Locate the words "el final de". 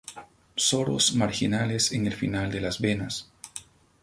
2.07-2.59